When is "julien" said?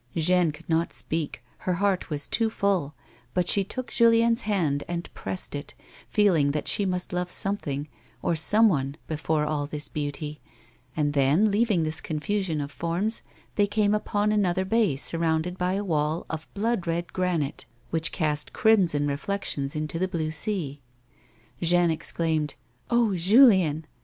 23.15-23.85